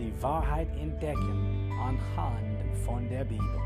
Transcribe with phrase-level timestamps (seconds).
[0.00, 3.60] die Wahrheit entdecken anhand von der Bibel.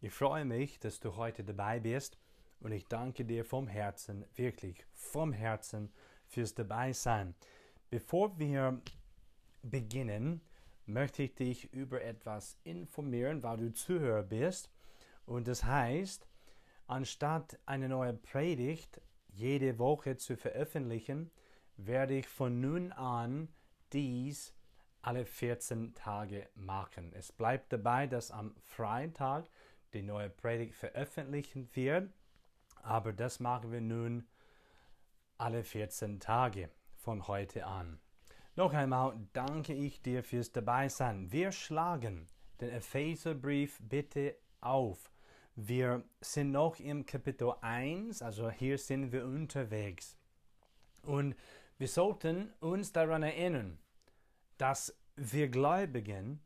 [0.00, 2.16] Ich freue mich, dass du heute dabei bist
[2.60, 5.92] und ich danke dir vom Herzen, wirklich vom Herzen
[6.28, 7.34] fürs Dabeisein.
[7.90, 8.80] Bevor wir
[9.62, 10.42] beginnen,
[10.84, 14.70] möchte ich dich über etwas informieren, weil du Zuhörer bist.
[15.24, 16.28] Und das heißt,
[16.86, 19.00] anstatt eine neue Predigt
[19.36, 21.30] jede Woche zu veröffentlichen,
[21.76, 23.48] werde ich von nun an
[23.92, 24.54] dies
[25.02, 27.12] alle 14 Tage machen.
[27.12, 29.48] Es bleibt dabei, dass am Freitag
[29.92, 32.10] die neue Predigt veröffentlichen wird,
[32.82, 34.26] aber das machen wir nun
[35.38, 38.00] alle 14 Tage von heute an.
[38.56, 41.30] Noch einmal danke ich dir fürs Dabeisein.
[41.30, 42.26] Wir schlagen
[42.60, 45.10] den Epheserbrief bitte auf.
[45.58, 50.18] Wir sind noch im Kapitel 1, also hier sind wir unterwegs.
[51.00, 51.34] Und
[51.78, 53.78] wir sollten uns daran erinnern,
[54.58, 56.42] dass wir Gläubigen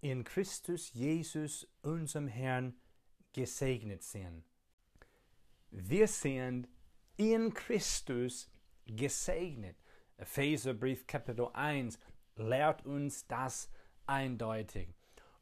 [0.00, 2.80] in Christus Jesus, unserem Herrn,
[3.34, 4.42] gesegnet sind.
[5.70, 6.66] Wir sind
[7.18, 8.50] in Christus
[8.86, 9.76] gesegnet.
[10.16, 11.98] Epheserbrief Kapitel 1
[12.36, 13.68] lehrt uns das
[14.06, 14.88] eindeutig.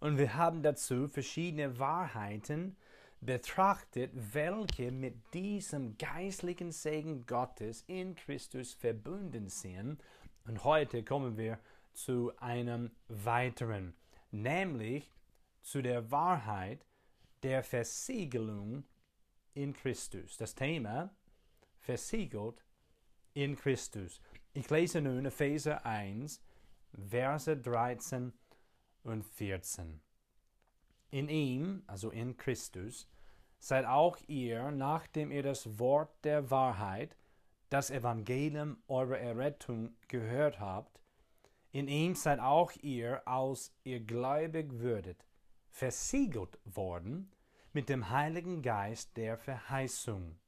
[0.00, 2.76] Und wir haben dazu verschiedene Wahrheiten
[3.20, 10.02] betrachtet, welche mit diesem geistlichen Segen Gottes in Christus verbunden sind.
[10.46, 11.58] Und heute kommen wir
[11.92, 13.94] zu einem weiteren,
[14.30, 15.10] nämlich
[15.62, 16.86] zu der Wahrheit
[17.42, 18.84] der Versiegelung
[19.54, 20.36] in Christus.
[20.36, 21.10] Das Thema
[21.78, 22.64] versiegelt
[23.34, 24.20] in Christus.
[24.52, 26.40] Ich lese nun Epheser 1,
[27.10, 28.32] Verse 13
[29.02, 30.00] und 14.
[31.10, 33.06] In ihm, also in Christus,
[33.58, 37.16] seid auch ihr, nachdem ihr das Wort der Wahrheit,
[37.70, 41.00] das Evangelium eurer Errettung gehört habt,
[41.70, 45.26] in ihm seid auch ihr, als ihr gläubig würdet,
[45.70, 47.30] versiegelt worden
[47.72, 50.38] mit dem Heiligen Geist der Verheißung,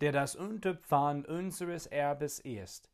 [0.00, 2.90] der das Unterpfand unseres Erbes ist,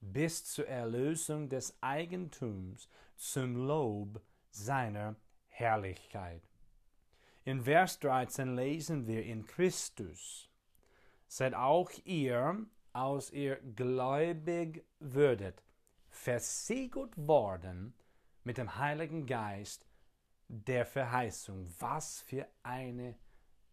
[0.00, 4.20] bis zur Erlösung des Eigentums zum Lob
[4.50, 5.14] seiner
[5.46, 6.42] Herrlichkeit.
[7.44, 10.48] In Vers 13 lesen wir in Christus,
[11.26, 15.60] seid auch ihr, als ihr gläubig würdet,
[16.08, 17.94] versiegelt worden
[18.44, 19.84] mit dem Heiligen Geist
[20.46, 21.66] der Verheißung.
[21.80, 23.16] Was für eine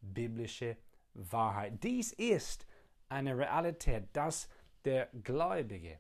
[0.02, 0.78] biblische
[1.14, 1.84] Wahrheit.
[1.84, 2.66] Dies ist
[3.08, 4.50] eine Realität, dass
[4.84, 6.00] der Gläubige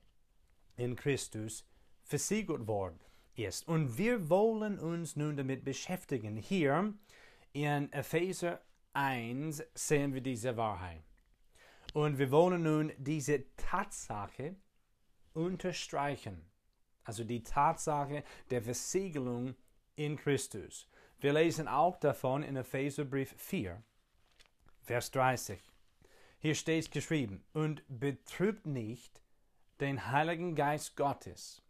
[0.76, 1.68] in Christus
[2.02, 3.00] versiegelt worden
[3.36, 3.68] ist.
[3.68, 6.36] Und wir wollen uns nun damit beschäftigen.
[6.36, 6.94] Hier
[7.54, 8.62] in Epheser
[8.94, 11.04] 1 sehen wir diese Wahrheit.
[11.94, 14.56] Und wir wollen nun diese Tatsache
[15.34, 16.46] unterstreichen.
[17.04, 19.56] Also die Tatsache der Versiegelung
[19.96, 20.88] in Christus.
[21.20, 23.82] Wir lesen auch davon in Epheserbrief 4,
[24.82, 25.60] Vers 30.
[26.40, 29.22] Hier steht geschrieben, und betrübt nicht
[29.82, 31.62] den Heiligen Geist Gottes,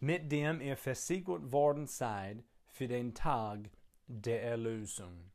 [0.00, 3.70] mit dem ihr versiegelt worden seid für den Tag
[4.06, 5.30] der Erlösung.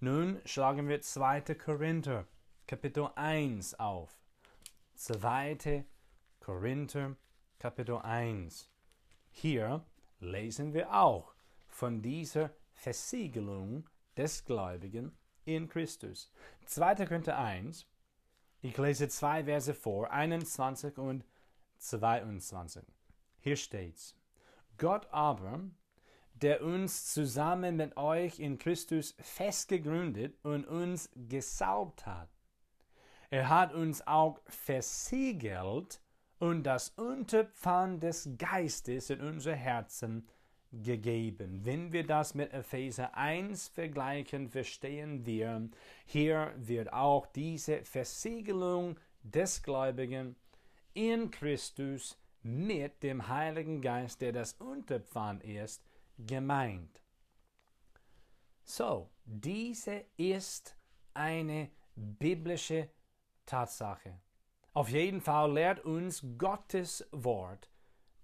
[0.00, 1.54] Nun schlagen wir 2.
[1.54, 2.26] Korinther,
[2.66, 4.18] Kapitel 1 auf.
[4.94, 5.84] 2.
[6.40, 7.16] Korinther,
[7.58, 8.68] Kapitel 1.
[9.30, 9.84] Hier
[10.20, 11.34] lesen wir auch
[11.68, 16.30] von dieser Versiegelung des Gläubigen in Christus.
[16.66, 17.06] 2.
[17.06, 17.86] Korinther 1,
[18.60, 21.24] ich lese zwei Verse vor, 21 und
[21.78, 22.84] 22.
[23.40, 24.14] Hier steht's.
[24.78, 25.60] Gott aber,
[26.42, 32.28] der uns zusammen mit euch in Christus festgegründet und uns gesalbt hat.
[33.30, 36.00] Er hat uns auch versiegelt
[36.38, 40.26] und das Unterpfand des Geistes in unser Herzen
[40.72, 41.60] gegeben.
[41.64, 45.68] Wenn wir das mit Epheser 1 vergleichen, verstehen wir,
[46.04, 50.34] hier wird auch diese Versiegelung des Gläubigen
[50.94, 55.82] in Christus mit dem Heiligen Geist, der das Unterpfand ist,
[56.26, 57.02] gemeint.
[58.64, 60.76] So, diese ist
[61.14, 62.88] eine biblische
[63.46, 64.20] Tatsache.
[64.72, 67.68] Auf jeden Fall lehrt uns Gottes Wort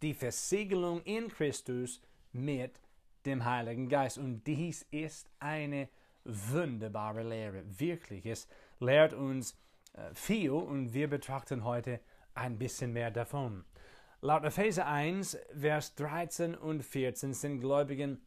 [0.00, 2.00] die Versiegelung in Christus
[2.32, 2.80] mit
[3.26, 4.18] dem Heiligen Geist.
[4.18, 5.88] Und dies ist eine
[6.24, 7.62] wunderbare Lehre.
[7.78, 8.48] Wirklich, es
[8.80, 9.58] lehrt uns
[9.92, 12.00] äh, viel und wir betrachten heute
[12.34, 13.64] ein bisschen mehr davon.
[14.20, 18.20] Laut Epheser 1, Vers 13 und 14 sind Gläubigen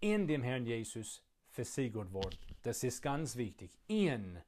[0.00, 2.38] in dem Herrn Jesus versiegelt worden.
[2.62, 3.78] Das ist ganz wichtig.
[3.86, 4.38] In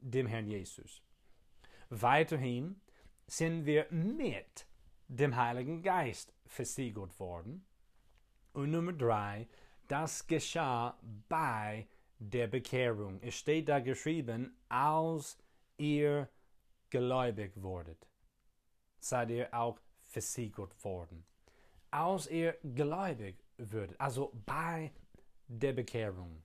[0.00, 1.02] dem Herrn Jesus.
[1.88, 2.78] Weiterhin
[3.26, 4.66] sind wir mit
[5.08, 7.64] dem Heiligen Geist versiegelt worden.
[8.52, 9.48] Und Nummer drei,
[9.86, 10.98] das geschah
[11.30, 11.88] bei
[12.18, 13.18] der Bekehrung.
[13.22, 15.38] Es steht da geschrieben, als
[15.78, 16.28] ihr
[16.90, 18.06] gläubig wurdet,
[19.00, 19.78] seid ihr auch
[20.18, 21.24] versiegelt worden.
[21.90, 24.90] Als ihr gläubig würdet, also bei
[25.46, 26.42] der Bekehrung.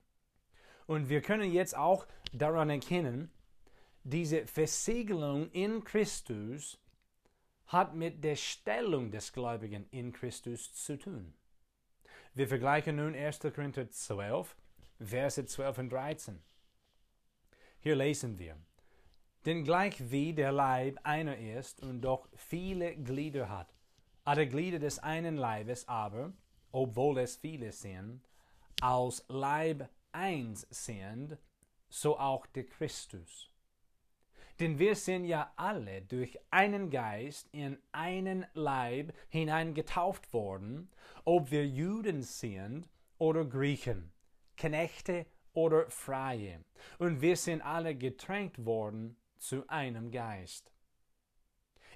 [0.85, 3.31] Und wir können jetzt auch daran erkennen,
[4.03, 6.77] diese Versiegelung in Christus
[7.67, 11.33] hat mit der Stellung des Gläubigen in Christus zu tun.
[12.35, 13.39] Wir vergleichen nun 1.
[13.39, 14.55] Korinther 12,
[14.99, 16.43] Verse 12 und 13.
[17.79, 18.55] Hier lesen wir,
[19.45, 23.73] denn gleich wie der Leib einer ist und doch viele Glieder hat,
[24.23, 26.33] alle Glieder des einen Leibes aber,
[26.71, 28.21] obwohl es viele sind,
[28.81, 31.37] als Leib eins sind,
[31.89, 33.51] so auch der Christus.
[34.59, 40.89] Denn wir sind ja alle durch einen Geist in einen Leib hineingetauft worden,
[41.25, 42.87] ob wir Juden sind
[43.17, 44.11] oder Griechen,
[44.57, 46.63] Knechte oder Freie.
[46.99, 50.71] Und wir sind alle getränkt worden zu einem Geist.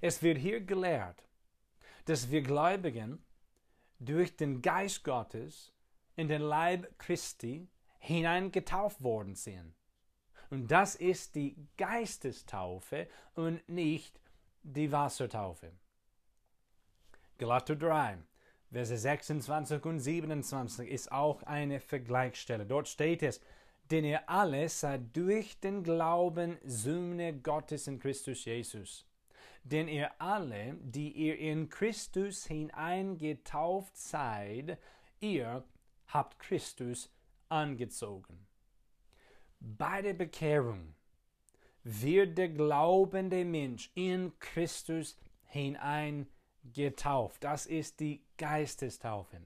[0.01, 1.23] Es wird hier gelehrt,
[2.05, 3.23] dass wir Gläubigen
[3.99, 5.73] durch den Geist Gottes
[6.15, 7.67] in den Leib Christi
[7.99, 9.73] hineingetauft worden sind.
[10.49, 14.19] Und das ist die Geistestaufe und nicht
[14.63, 15.71] die Wassertaufe.
[17.37, 18.17] Galater 3,
[18.71, 22.65] Verse 26 und 27 ist auch eine Vergleichsstelle.
[22.65, 23.39] Dort steht es,
[23.91, 29.05] denn ihr alle seid durch den Glauben Söhne Gottes in Christus Jesus.
[29.63, 34.77] Denn ihr alle, die ihr in Christus hineingetauft seid,
[35.19, 35.63] ihr
[36.07, 37.09] habt Christus
[37.49, 38.47] angezogen.
[39.59, 40.93] Bei der Bekehrung
[41.83, 47.43] wird der glaubende Mensch in Christus hineingetauft.
[47.43, 49.41] Das ist die Geistestaufe.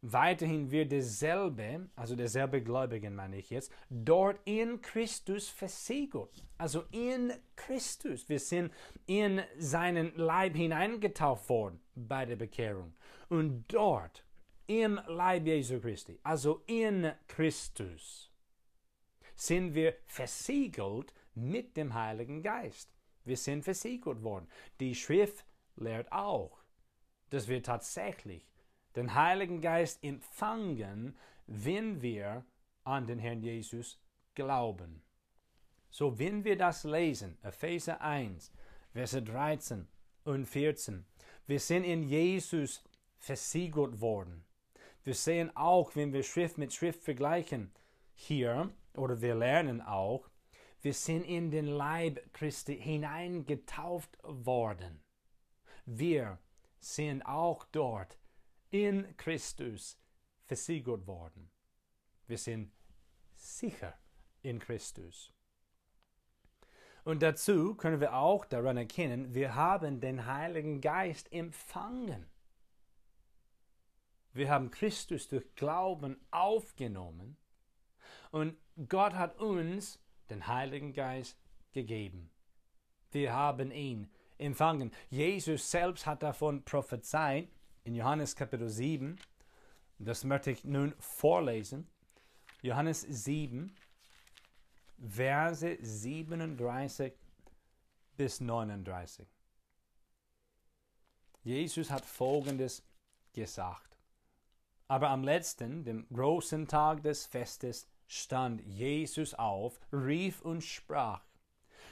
[0.00, 6.44] Weiterhin wird derselbe, also derselbe Gläubigen meine ich jetzt, dort in Christus versiegelt.
[6.56, 8.28] Also in Christus.
[8.28, 8.72] Wir sind
[9.06, 12.94] in seinen Leib hineingetauft worden bei der Bekehrung.
[13.28, 14.24] Und dort,
[14.68, 18.30] im Leib Jesu Christi, also in Christus,
[19.34, 22.92] sind wir versiegelt mit dem Heiligen Geist.
[23.24, 24.48] Wir sind versiegelt worden.
[24.78, 25.44] Die Schrift
[25.76, 26.58] lehrt auch,
[27.30, 28.48] dass wir tatsächlich
[28.98, 31.16] den Heiligen Geist empfangen,
[31.46, 32.44] wenn wir
[32.82, 34.00] an den Herrn Jesus
[34.34, 35.02] glauben.
[35.90, 38.52] So, wenn wir das lesen, Epheser 1,
[38.92, 39.86] Verse 13
[40.24, 41.06] und 14,
[41.46, 42.82] wir sind in Jesus
[43.18, 44.44] versiegelt worden.
[45.04, 47.70] Wir sehen auch, wenn wir Schrift mit Schrift vergleichen,
[48.14, 50.28] hier, oder wir lernen auch,
[50.82, 55.00] wir sind in den Leib Christi hineingetauft worden.
[55.86, 56.38] Wir
[56.80, 58.18] sind auch dort
[58.70, 59.98] in Christus
[60.44, 61.50] versiegelt worden.
[62.26, 62.72] Wir sind
[63.34, 63.94] sicher
[64.42, 65.32] in Christus.
[67.04, 72.26] Und dazu können wir auch daran erkennen, wir haben den Heiligen Geist empfangen.
[74.32, 77.36] Wir haben Christus durch Glauben aufgenommen
[78.30, 78.56] und
[78.88, 79.98] Gott hat uns
[80.28, 81.38] den Heiligen Geist
[81.72, 82.30] gegeben.
[83.10, 84.92] Wir haben ihn empfangen.
[85.08, 87.48] Jesus selbst hat davon prophezeit
[87.88, 89.18] in Johannes Kapitel 7.
[89.98, 91.88] Das möchte ich nun vorlesen.
[92.60, 93.74] Johannes 7,
[94.98, 97.14] Verse 37
[98.18, 99.26] bis 39.
[101.42, 102.82] Jesus hat Folgendes
[103.32, 103.96] gesagt.
[104.86, 111.24] Aber am letzten, dem großen Tag des Festes, stand Jesus auf, rief und sprach,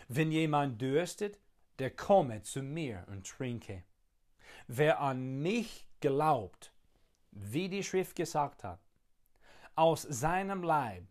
[0.08, 1.40] Wenn jemand dürstet,
[1.78, 3.82] der komme zu mir und trinke.
[4.68, 6.72] Wer an mich glaubt,
[7.30, 8.80] wie die Schrift gesagt hat,
[9.76, 11.04] aus seinem Leib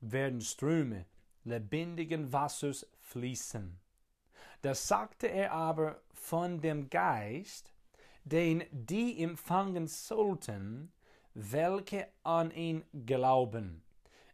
[0.00, 1.06] werden Ströme
[1.44, 3.78] lebendigen Wassers fließen.
[4.62, 7.72] Das sagte er aber von dem Geist,
[8.24, 10.92] den die empfangen sollten,
[11.34, 13.84] welche an ihn glauben.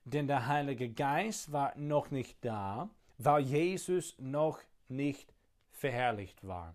[0.05, 2.89] Denn der Heilige Geist war noch nicht da,
[3.19, 5.35] weil Jesus noch nicht
[5.71, 6.75] verherrlicht war.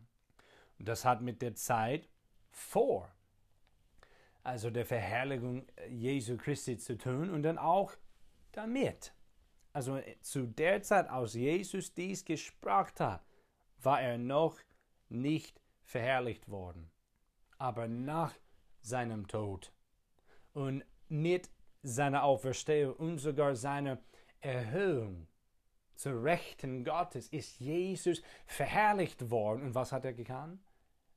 [0.80, 2.10] Das hat mit der Zeit
[2.50, 3.12] vor,
[4.44, 7.94] also der Verherrlichung Jesu Christi zu tun und dann auch
[8.52, 9.14] damit.
[9.74, 13.26] Also zu der Zeit, als Jesus dies gesprochen hat,
[13.82, 14.58] war er noch
[15.10, 16.90] nicht verherrlicht worden.
[17.58, 18.34] Aber nach
[18.82, 19.72] seinem Tod
[20.54, 21.50] und mit
[21.84, 24.00] seiner Auferstehung und sogar seiner
[24.42, 25.28] Erhöhung
[25.96, 29.64] zur Rechten Gottes ist Jesus verherrlicht worden.
[29.64, 30.60] Und was hat er getan?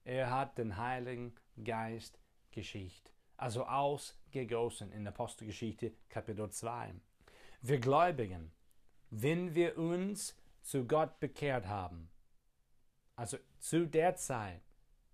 [0.05, 2.19] Er hat den Heiligen Geist
[2.51, 6.95] geschickt, also ausgegossen in Apostelgeschichte Kapitel 2.
[7.61, 8.51] Wir Gläubigen,
[9.11, 12.11] wenn wir uns zu Gott bekehrt haben,
[13.15, 14.63] also zu der Zeit,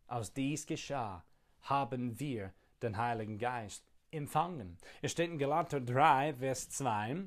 [0.06, 1.24] als dies geschah,
[1.62, 4.78] haben wir den Heiligen Geist empfangen.
[5.02, 7.24] Es steht in Galater 3, Vers 2,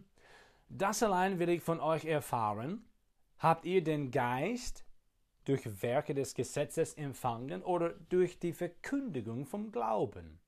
[0.69, 2.85] das allein will ich von euch erfahren.
[3.39, 4.85] Habt ihr den Geist
[5.45, 10.39] durch Werke des Gesetzes empfangen oder durch die Verkündigung vom Glauben?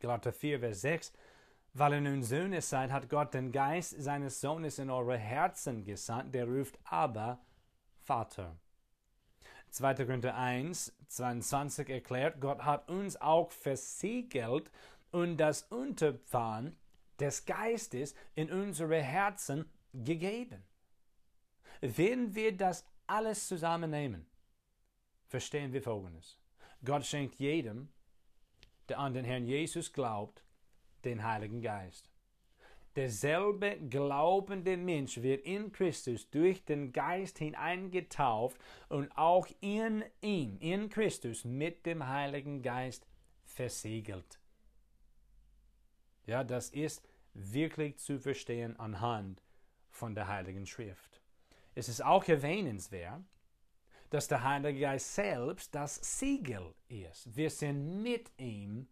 [0.00, 1.12] Galater 4, Vers 6.
[1.74, 6.34] Weil ihr nun Söhne seid, hat Gott den Geist seines Sohnes in eure Herzen gesandt,
[6.34, 7.40] der ruft aber
[8.02, 8.56] Vater.
[9.70, 9.94] 2.
[10.04, 14.70] Korinther 1, 22 erklärt, Gott hat uns auch versiegelt
[15.12, 16.76] und das Unterpfand
[17.18, 20.62] des Geistes in unsere Herzen gegeben.
[21.80, 24.26] Wenn wir das alles zusammennehmen,
[25.26, 26.38] verstehen wir Folgendes.
[26.82, 27.90] Gott schenkt jedem,
[28.88, 30.42] der an den Herrn Jesus glaubt,
[31.04, 32.08] den Heiligen Geist.
[32.96, 40.88] Derselbe glaubende Mensch wird in Christus durch den Geist hineingetauft und auch in ihm, in
[40.88, 43.06] Christus, mit dem Heiligen Geist
[43.44, 44.40] versiegelt.
[46.24, 49.42] Ja, das ist wirklich zu verstehen anhand
[49.90, 51.11] von der Heiligen Schrift.
[51.74, 53.22] Es ist auch erwähnenswert,
[54.10, 57.34] dass der Heilige Geist selbst das Siegel ist.
[57.34, 58.88] Wir sind mit ihm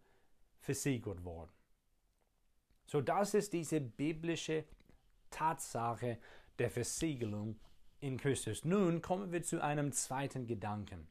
[0.59, 1.51] versiegelt worden.
[2.87, 4.65] So, das ist diese biblische
[5.29, 6.17] Tatsache
[6.57, 7.59] der Versiegelung
[7.99, 8.65] in Christus.
[8.65, 11.07] Nun kommen wir zu einem zweiten Gedanken,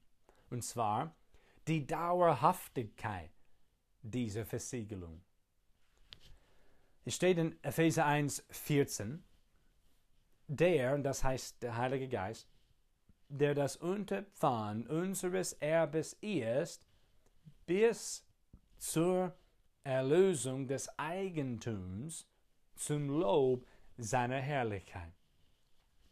[0.51, 1.15] und zwar
[1.69, 3.31] die Dauerhaftigkeit
[4.03, 5.23] dieser Versiegelung.
[7.05, 9.25] Es steht in Epheser 1, 14,
[10.51, 12.49] der, das heißt der Heilige Geist,
[13.29, 16.85] der das Unterpfand unseres Erbes ist,
[17.67, 18.27] bis
[18.79, 19.33] zur
[19.85, 22.27] Erlösung des Eigentums
[22.75, 23.65] zum Lob
[23.97, 25.13] seiner Herrlichkeit.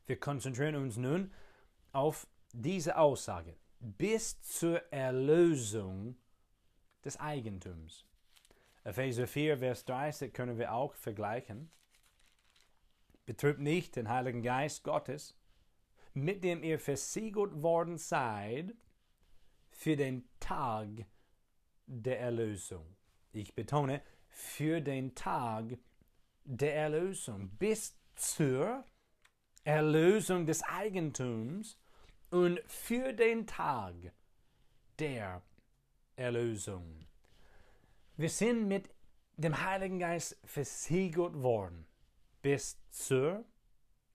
[0.07, 1.33] Wir konzentrieren uns nun
[1.92, 6.16] auf diese Aussage, bis zur Erlösung
[7.04, 8.07] des Eigentums.
[8.85, 11.71] Epheser 4, Vers 30 können wir auch vergleichen.
[13.28, 15.37] Betrübt nicht den Heiligen Geist Gottes,
[16.14, 18.75] mit dem ihr versiegelt worden seid
[19.68, 20.88] für den Tag
[21.85, 22.97] der Erlösung.
[23.32, 25.76] Ich betone, für den Tag
[26.44, 28.82] der Erlösung, bis zur
[29.62, 31.78] Erlösung des Eigentums
[32.30, 33.94] und für den Tag
[34.99, 35.42] der
[36.16, 37.04] Erlösung.
[38.16, 38.88] Wir sind mit
[39.37, 41.87] dem Heiligen Geist versiegelt worden
[42.49, 43.45] bis zur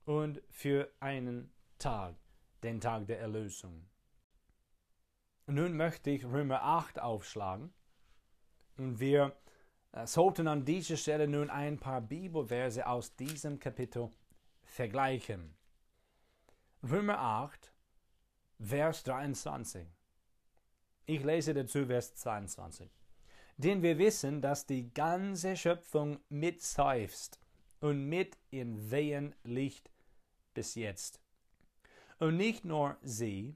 [0.05, 2.15] und für einen Tag,
[2.63, 3.85] den Tag der Erlösung.
[5.45, 7.71] Nun möchte ich Römer 8 aufschlagen
[8.77, 9.37] und wir
[9.91, 14.09] äh, sollten an dieser Stelle nun ein paar Bibelverse aus diesem Kapitel
[14.63, 15.55] vergleichen.
[16.81, 17.71] Römer 8,
[18.59, 19.85] Vers 23.
[21.05, 22.89] Ich lese dazu Vers 22
[23.57, 27.42] denn wir wissen, dass die ganze Schöpfung mitseufzt
[27.83, 29.89] und mit in Wehen liegt
[30.53, 31.19] bis jetzt.
[32.19, 33.55] Und nicht nur sie,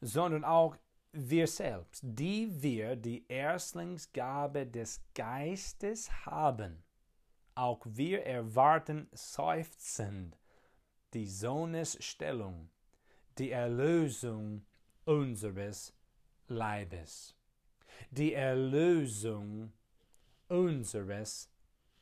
[0.00, 0.76] sondern auch
[1.12, 6.82] wir selbst, die wir die Erstlingsgabe des Geistes haben,
[7.54, 10.36] auch wir erwarten seufzend
[11.12, 12.70] die Sohnesstellung,
[13.38, 14.64] die Erlösung
[15.04, 15.92] unseres
[16.48, 17.36] Leibes
[18.10, 19.72] die Erlösung
[20.48, 21.50] unseres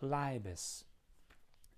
[0.00, 0.86] Leibes.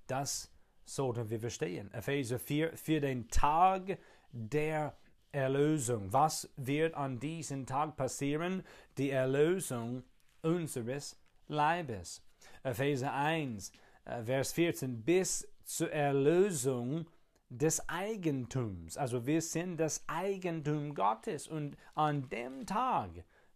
[0.07, 0.51] Das
[0.85, 1.93] sollten wir verstehen.
[1.93, 3.99] Epheser 4, für den Tag
[4.31, 4.97] der
[5.33, 6.13] Erlösung.
[6.13, 8.63] Was wird an diesem Tag passieren?
[8.99, 10.05] Die Erlösung
[10.43, 11.19] unseres
[11.49, 12.23] Leibes.
[12.63, 13.73] Epheser 1,
[14.05, 17.07] äh, Vers 14, bis zur Erlösung
[17.49, 18.97] des Eigentums.
[18.97, 23.11] Also wir sind das Eigentum Gottes und an dem Tag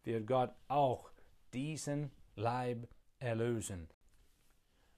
[0.05, 1.11] wird Gott auch
[1.53, 2.89] diesen Leib
[3.19, 3.89] erlösen.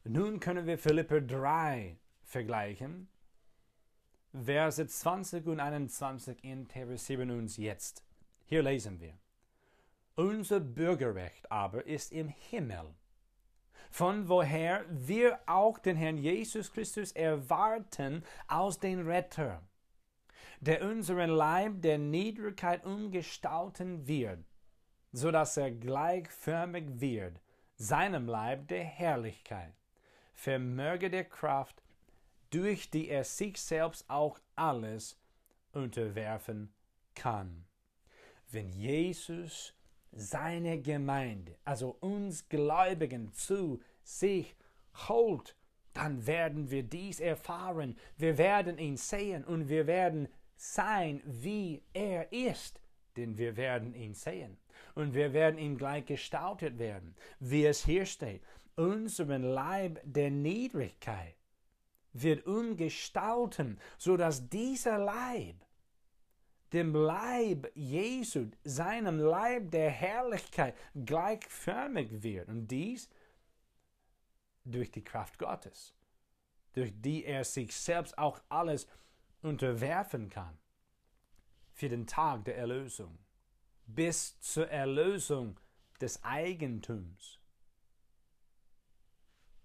[0.04, 3.09] Nun können wir Philippe 3 vergleichen.
[4.33, 8.02] Verse 20 und 21 interessieren uns jetzt.
[8.47, 9.19] Hier lesen wir.
[10.14, 12.95] Unser Bürgerrecht aber ist im Himmel,
[13.90, 19.62] von woher wir auch den Herrn Jesus Christus erwarten als den Retter,
[20.61, 24.45] der unseren Leib der Niedrigkeit umgestalten wird,
[25.12, 27.40] so dass er gleichförmig wird,
[27.76, 29.75] seinem Leib der Herrlichkeit,
[30.40, 31.82] vermöge der Kraft,
[32.49, 35.18] durch die er sich selbst auch alles
[35.73, 36.73] unterwerfen
[37.14, 37.66] kann.
[38.50, 39.75] Wenn Jesus
[40.12, 44.56] seine Gemeinde, also uns Gläubigen, zu sich
[45.09, 45.54] holt,
[45.92, 47.99] dann werden wir dies erfahren.
[48.16, 52.80] Wir werden ihn sehen und wir werden sein, wie er ist,
[53.16, 54.56] denn wir werden ihn sehen
[54.94, 58.42] und wir werden ihm gleich gestaltet werden, wie es hier steht.
[58.77, 61.37] Unseren Leib der Niedrigkeit
[62.12, 65.65] wird umgestalten, so dass dieser Leib
[66.73, 72.49] dem Leib Jesu, seinem Leib der Herrlichkeit gleichförmig wird.
[72.49, 73.09] Und dies
[74.65, 75.95] durch die Kraft Gottes,
[76.73, 78.87] durch die er sich selbst auch alles
[79.43, 80.59] unterwerfen kann.
[81.73, 83.19] Für den Tag der Erlösung,
[83.87, 85.59] bis zur Erlösung
[86.00, 87.39] des Eigentums.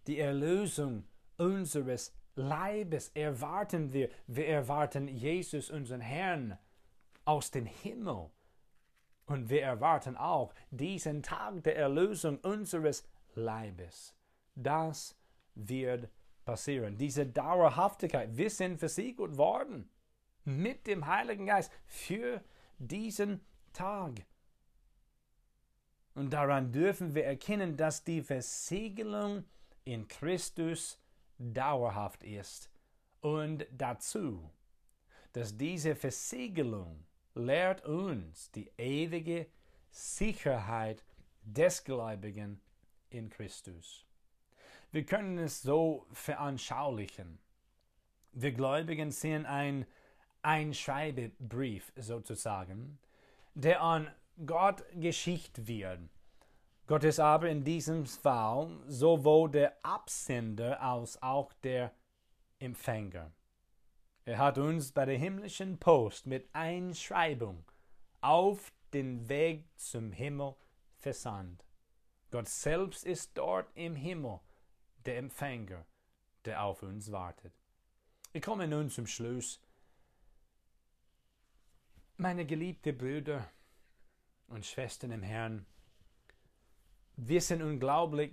[0.08, 1.06] Die Erlösung
[1.38, 4.10] unseres Leibes erwarten wir.
[4.28, 6.58] Wir erwarten Jesus, unseren Herrn,
[7.24, 8.30] aus dem Himmel.
[9.26, 14.14] Und wir erwarten auch diesen Tag der Erlösung unseres Leibes.
[14.54, 15.16] Das
[15.56, 16.10] wird
[16.46, 16.98] passieren.
[16.98, 18.38] Diese Dauerhaftigkeit.
[18.38, 19.90] Wir sind versiegelt worden
[20.44, 22.44] mit dem Heiligen Geist für
[22.78, 23.42] diesen
[23.74, 24.26] Tag.
[26.14, 29.44] Und daran dürfen wir erkennen, dass die Versiegelung
[29.86, 31.00] in Christus
[31.38, 32.70] dauerhaft ist.
[33.22, 34.52] Und dazu,
[35.34, 39.48] dass diese Versiegelung lehrt uns die ewige
[39.90, 41.04] Sicherheit
[41.44, 42.62] des Gläubigen
[43.10, 44.06] in Christus.
[44.92, 47.40] Wir können es so veranschaulichen.
[48.32, 49.86] Wir Gläubigen sind ein
[50.42, 52.98] Einschreibebrief sozusagen,
[53.54, 54.12] der an
[54.46, 56.00] Gott geschickt wird.
[56.88, 61.92] Gott ist aber in diesem Fall sowohl der Absender als auch der
[62.60, 63.32] Empfänger.
[64.26, 67.64] Er hat uns bei der himmlischen Post mit Einschreibung
[68.22, 70.56] auf den Weg zum Himmel
[70.98, 71.66] versandt.
[72.32, 74.40] Gott selbst ist dort im Himmel,
[75.06, 75.86] der Empfänger,
[76.44, 77.54] der auf uns wartet.
[78.34, 79.60] Ich komme nun zum Schluss.
[82.18, 83.50] Meine geliebten Brüder
[84.48, 85.66] und Schwestern im Herrn,
[87.18, 88.32] wir sind unglaublich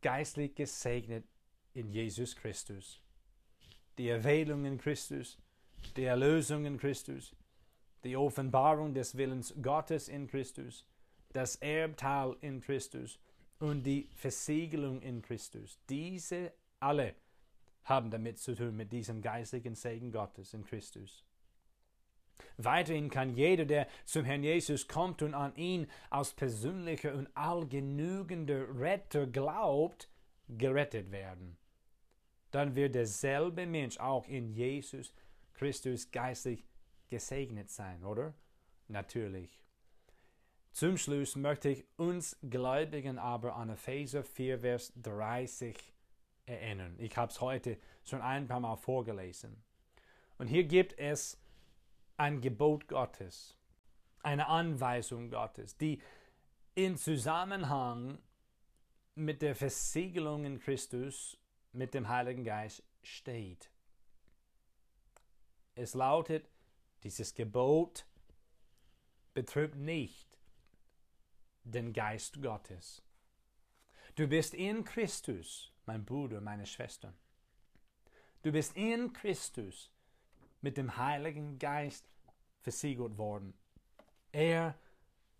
[0.00, 1.24] geistlich gesegnet
[1.72, 3.00] in Jesus Christus
[3.98, 5.38] die Erwählung in Christus,
[5.96, 7.34] die Erlösung in Christus,
[8.02, 10.84] die Offenbarung des Willens Gottes in Christus,
[11.32, 13.18] das Erbteil in Christus
[13.58, 15.78] und die Versiegelung in Christus.
[15.88, 17.14] Diese alle
[17.84, 21.24] haben damit zu tun mit diesem geistlichen Segen Gottes in Christus.
[22.56, 28.78] Weiterhin kann jeder, der zum Herrn Jesus kommt und an ihn als persönlicher und allgenügender
[28.78, 30.08] Retter glaubt,
[30.48, 31.56] gerettet werden
[32.54, 35.12] dann wird derselbe Mensch auch in Jesus
[35.54, 36.64] Christus geistlich
[37.10, 38.32] gesegnet sein, oder?
[38.86, 39.60] Natürlich.
[40.70, 45.76] Zum Schluss möchte ich uns Gläubigen aber an Epheser 4, Vers 30
[46.46, 46.94] erinnern.
[46.98, 49.60] Ich habe es heute schon ein paar Mal vorgelesen.
[50.38, 51.40] Und hier gibt es
[52.16, 53.56] ein Gebot Gottes,
[54.22, 56.00] eine Anweisung Gottes, die
[56.74, 58.18] in Zusammenhang
[59.14, 61.38] mit der Versiegelung in Christus
[61.72, 63.70] mit dem Heiligen Geist steht.
[65.74, 66.48] Es lautet,
[67.02, 68.06] dieses Gebot
[69.34, 70.38] betrübt nicht
[71.64, 73.02] den Geist Gottes.
[74.14, 77.12] Du bist in Christus, mein Bruder, meine Schwester.
[78.42, 79.90] Du bist in Christus
[80.64, 82.08] mit dem Heiligen Geist
[82.62, 83.52] versiegelt worden.
[84.32, 84.74] Er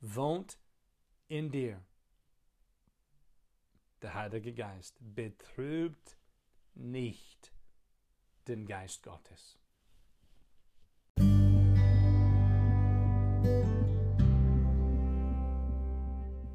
[0.02, 0.58] wohnt
[1.28, 1.80] in dir.
[4.02, 6.18] Der Heilige Geist betrübt
[6.74, 7.54] nicht
[8.48, 9.58] den Geist Gottes.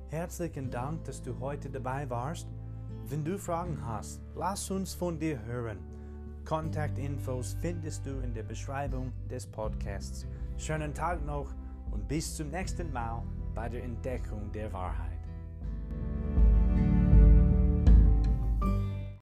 [0.09, 2.47] Herzlichen Dank, dass du heute dabei warst.
[3.05, 5.98] Wenn du Fragen hast, lass uns von dir hören.
[6.45, 10.25] Kontaktinfos findest du in der Beschreibung des Podcasts.
[10.57, 11.53] Schönen Tag noch
[11.91, 13.23] und bis zum nächsten Mal
[13.53, 15.08] bei der Entdeckung der Wahrheit.